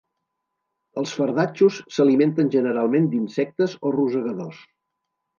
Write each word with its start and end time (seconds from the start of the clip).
Els 1.01 1.11
fardatxos 1.17 1.77
s'alimenten 1.97 2.49
generalment 2.55 3.05
d'insectes 3.11 3.75
o 3.89 3.93
rosegadors. 3.97 4.63